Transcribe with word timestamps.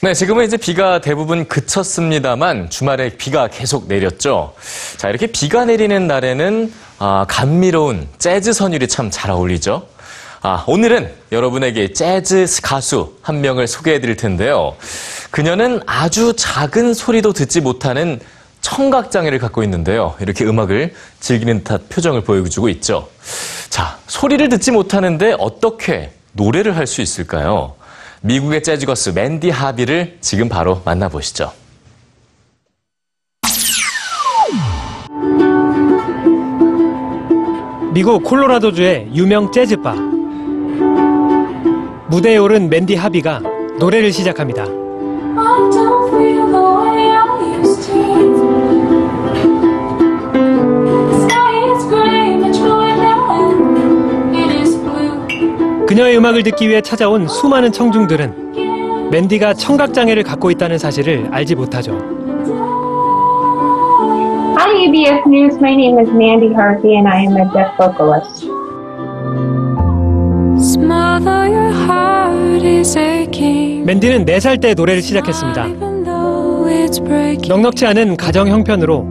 네, 0.00 0.14
지금은 0.14 0.44
이제 0.44 0.56
비가 0.56 1.00
대부분 1.00 1.48
그쳤습니다만 1.48 2.70
주말에 2.70 3.10
비가 3.16 3.48
계속 3.48 3.88
내렸죠. 3.88 4.54
자, 4.96 5.08
이렇게 5.08 5.26
비가 5.26 5.64
내리는 5.64 6.06
날에는 6.06 6.72
아, 7.00 7.24
감미로운 7.28 8.06
재즈 8.18 8.52
선율이 8.52 8.86
참 8.86 9.10
잘 9.10 9.30
어울리죠. 9.32 9.88
아, 10.42 10.62
오늘은 10.68 11.12
여러분에게 11.32 11.92
재즈 11.92 12.46
가수 12.62 13.16
한 13.22 13.40
명을 13.40 13.66
소개해 13.66 14.00
드릴 14.00 14.16
텐데요. 14.16 14.76
그녀는 15.32 15.80
아주 15.86 16.32
작은 16.36 16.94
소리도 16.94 17.32
듣지 17.32 17.60
못하는 17.60 18.20
청각장애를 18.60 19.40
갖고 19.40 19.64
있는데요. 19.64 20.14
이렇게 20.20 20.44
음악을 20.44 20.94
즐기는 21.18 21.64
듯한 21.64 21.86
표정을 21.88 22.20
보여주고 22.22 22.68
있죠. 22.68 23.08
자, 23.68 23.98
소리를 24.06 24.48
듣지 24.48 24.70
못하는데 24.70 25.34
어떻게 25.40 26.12
노래를 26.32 26.76
할 26.76 26.86
수 26.86 27.00
있을까요? 27.00 27.74
미국의 28.22 28.62
재즈 28.62 28.86
거스 28.86 29.10
맨디 29.10 29.50
하비를 29.50 30.18
지금 30.20 30.48
바로 30.48 30.82
만나보시죠. 30.84 31.52
미국 37.92 38.22
콜로라도주의 38.22 39.08
유명 39.14 39.50
재즈바. 39.50 39.94
무대에 42.08 42.36
오른 42.36 42.68
맨디 42.68 42.94
하비가 42.94 43.40
노래를 43.78 44.12
시작합니다. 44.12 44.77
그녀의 55.98 56.16
음악을 56.16 56.44
듣기 56.44 56.68
위해 56.68 56.80
찾아온 56.80 57.26
수많은 57.26 57.72
청중들은 57.72 59.10
맨디가 59.10 59.54
청각장애를 59.54 60.22
갖고 60.22 60.48
있다는 60.52 60.78
사실을 60.78 61.26
알지 61.32 61.56
못하죠. 61.56 61.98
Hi, 64.56 64.84
EBS 64.84 65.26
News. 65.26 65.56
My 65.56 65.72
name 65.72 65.98
is 65.98 66.08
Mandy 66.12 66.54
Harvey, 66.54 66.94
and 66.94 67.08
I 67.08 67.22
am 67.22 67.36
a 67.36 67.42
deaf 67.52 67.76
vocalist. 67.76 68.46
Smother 70.62 71.50
your 71.50 71.74
heart 71.74 72.64
is 72.64 72.96
aching. 72.96 73.84
맨디는 73.84 74.24
4살 74.24 74.60
때 74.60 74.74
노래를 74.74 75.02
시작했습니다. 75.02 75.66
Even 75.66 76.04
though 76.04 76.70
it's 76.70 77.04
breaking. 77.04 77.48
넉넉지 77.48 77.86
않은 77.86 78.16
가정 78.16 78.46
형편으로 78.46 79.04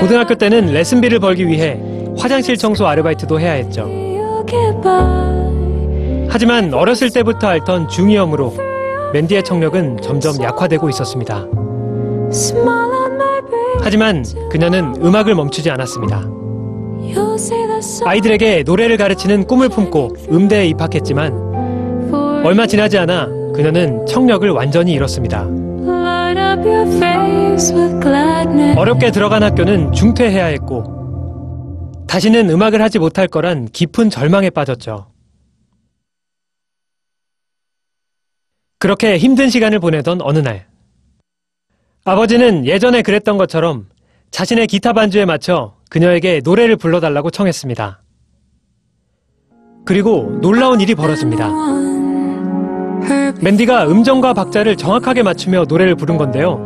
고등학교 0.00 0.34
때는 0.34 0.72
레슨비를 0.72 1.20
벌기 1.20 1.46
위해 1.46 1.80
화장실 2.18 2.56
청소 2.56 2.88
아르바이트도 2.88 3.38
해야 3.38 3.52
했죠. 3.52 3.88
하지만 6.28 6.72
어렸을 6.74 7.10
때부터 7.10 7.48
앓던 7.48 7.88
중이염으로 7.88 8.54
맨디의 9.12 9.42
청력은 9.42 10.00
점점 10.02 10.40
약화되고 10.42 10.88
있었습니다. 10.90 11.46
하지만 13.80 14.24
그녀는 14.50 14.94
음악을 15.02 15.34
멈추지 15.34 15.70
않았습니다. 15.70 16.22
아이들에게 18.04 18.64
노래를 18.64 18.96
가르치는 18.96 19.46
꿈을 19.46 19.68
품고 19.68 20.10
음대에 20.30 20.66
입학했지만 20.66 21.32
얼마 22.44 22.66
지나지 22.66 22.98
않아 22.98 23.26
그녀는 23.54 24.04
청력을 24.06 24.48
완전히 24.50 24.92
잃었습니다. 24.92 25.46
어렵게 28.76 29.10
들어간 29.10 29.42
학교는 29.42 29.92
중퇴해야 29.92 30.46
했고 30.46 30.98
다시는 32.06 32.50
음악을 32.50 32.82
하지 32.82 32.98
못할 32.98 33.26
거란 33.28 33.66
깊은 33.72 34.10
절망에 34.10 34.50
빠졌죠. 34.50 35.06
그렇게 38.78 39.18
힘든 39.18 39.50
시간을 39.50 39.80
보내던 39.80 40.20
어느 40.22 40.38
날 40.38 40.66
아버지는 42.04 42.64
예전에 42.64 43.02
그랬던 43.02 43.36
것처럼 43.36 43.86
자신의 44.30 44.68
기타 44.68 44.92
반주에 44.92 45.24
맞춰 45.24 45.74
그녀에게 45.90 46.40
노래를 46.44 46.76
불러달라고 46.76 47.30
청했습니다. 47.30 48.02
그리고 49.84 50.38
놀라운 50.40 50.80
일이 50.80 50.94
벌어집니다. 50.94 51.50
맨디가 53.40 53.88
음정과 53.88 54.34
박자를 54.34 54.76
정확하게 54.76 55.22
맞추며 55.22 55.64
노래를 55.68 55.94
부른 55.94 56.16
건데요. 56.18 56.58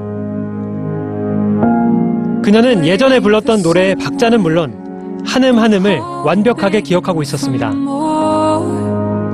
그녀는 2.43 2.84
예전에 2.84 3.21
불렀던 3.21 3.62
노래의 3.62 3.95
박자는 3.97 4.41
물론 4.43 5.22
한음 5.25 5.59
한음을 5.59 5.99
완벽하게 5.99 6.81
기억하고 6.81 7.22
있었습니다. 7.22 7.72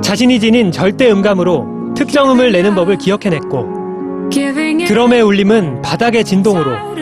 자신이 0.01 0.39
지닌 0.39 0.71
절대 0.71 1.11
음감으로 1.11 1.78
특정 2.09 2.31
음을 2.31 2.51
내는 2.51 2.73
법을 2.73 2.97
기억해냈고 2.97 4.29
드럼의 4.31 5.21
울림은 5.21 5.83
바닥의 5.83 6.23
진동으로 6.25 6.95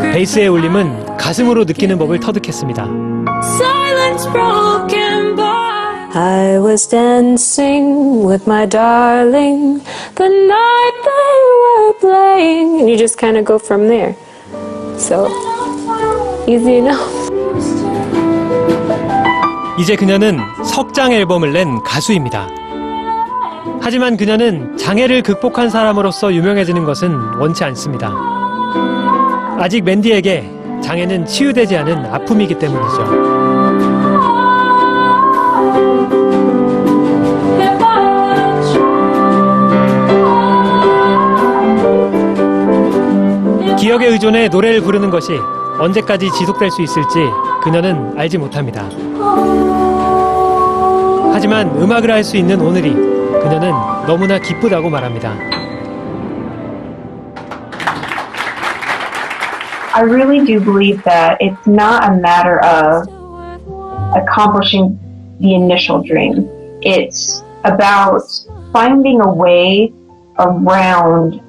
베이스의 0.00 0.48
울림은 0.48 1.18
가슴으로 1.18 1.64
느끼는 1.64 1.98
법을 1.98 2.20
터득했습니다. 2.20 2.88
I 6.12 6.58
was 6.58 6.88
dancing 6.88 8.26
with 8.26 8.44
my 8.48 8.66
darling 8.66 9.82
the 10.14 10.32
night 10.32 10.96
they 11.04 11.36
were 11.60 11.92
playing, 12.00 12.80
and 12.80 12.88
you 12.88 12.96
just 12.96 13.18
kind 13.18 13.36
of 13.36 13.44
go 13.44 13.58
from 13.62 13.88
there. 13.88 14.16
So 14.96 15.28
easy 16.48 16.78
enough. 16.78 16.98
이제 19.78 19.94
그녀는 19.96 20.40
석장 20.64 21.12
앨범을 21.12 21.52
낸 21.52 21.78
가수입니다. 21.84 22.59
하지만 23.80 24.16
그녀는 24.16 24.76
장애를 24.76 25.22
극복한 25.22 25.68
사람으로서 25.70 26.32
유명해지는 26.32 26.84
것은 26.84 27.12
원치 27.38 27.64
않습니다. 27.64 28.12
아직 29.58 29.84
맨디에게 29.84 30.50
장애는 30.82 31.26
치유되지 31.26 31.76
않은 31.76 32.06
아픔이기 32.06 32.58
때문이죠. 32.58 33.30
기억에 43.78 44.06
의존해 44.06 44.48
노래를 44.48 44.82
부르는 44.82 45.10
것이 45.10 45.32
언제까지 45.78 46.30
지속될 46.32 46.70
수 46.70 46.82
있을지 46.82 47.18
그녀는 47.62 48.12
알지 48.18 48.36
못합니다. 48.38 48.88
하지만 51.32 51.70
음악을 51.80 52.10
할 52.10 52.22
수 52.22 52.36
있는 52.36 52.60
오늘이 52.60 53.09
그녀는 53.41 53.71
너무나 54.07 54.39
기쁘다고 54.39 54.89
말합니다. 54.89 55.33
I 59.93 60.01
really 60.01 60.45
do 60.45 60.59
believe 60.59 61.01
that 61.03 61.37
it's 61.39 61.65
not 61.65 62.03
a 62.03 62.17
matter 62.17 62.59
of 62.59 63.07
accomplishing 64.13 64.99
the 65.39 65.55
initial 65.55 66.01
dream. 66.03 66.49
It's 66.81 67.43
about 67.63 68.23
finding 68.73 69.21
a 69.21 69.33
way 69.33 69.93
around 70.37 71.39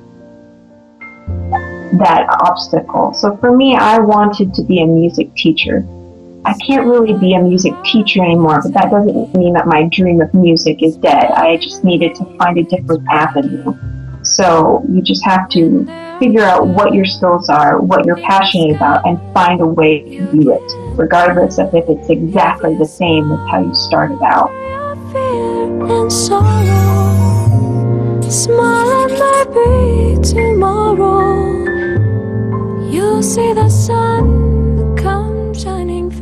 that 1.99 2.27
obstacle. 2.41 3.15
So 3.15 3.37
for 3.39 3.51
me, 3.57 3.75
I 3.75 3.99
wanted 3.99 4.55
to 4.55 4.63
be 4.63 4.81
a 4.81 4.87
music 4.87 5.35
teacher. 5.35 5.85
I 6.44 6.54
can't 6.66 6.88
really 6.88 7.14
be 7.20 7.34
a 7.36 7.42
music 7.42 7.74
teacher 7.84 8.24
anymore, 8.24 8.62
but 8.64 8.74
that 8.74 8.90
doesn't 8.90 9.36
mean 9.36 9.54
that 9.54 9.68
my 9.68 9.88
dream 9.92 10.22
of 10.22 10.34
music 10.34 10.82
is 10.82 10.98
dead. 10.98 11.32
I 11.32 11.58
just 11.58 11.84
needed 11.84 12.16
to 12.16 12.26
find 12.38 12.58
a 12.58 12.64
different 12.64 13.08
avenue. 13.12 13.76
So 14.24 14.84
you 14.90 15.02
just 15.04 15.24
have 15.24 15.50
to 15.50 15.86
figure 16.20 16.44
out 16.44 16.68
what 16.68 16.94
your 16.94 17.06
skills 17.06 17.48
are, 17.50 17.80
what 17.80 18.06
you're 18.06 18.18
passionate 18.18 18.76
about, 18.76 19.06
and 19.06 19.20
find 19.34 19.62
a 19.62 19.68
way 19.68 20.02
to 20.18 20.32
do 20.32 20.52
it, 20.52 20.98
regardless 20.98 21.60
of 21.60 21.74
if 21.76 21.86
it's 21.88 22.10
exactly 22.10 22.76
the 22.76 22.86
same 22.86 23.32
as 23.32 23.40
how 23.52 23.62
you 23.62 23.76
started 23.76 24.22
out. 24.24 24.50
tomorrow. 30.24 31.60
You'll 32.90 33.24
see 33.24 33.54
the 33.54 33.70
sun 33.70 34.41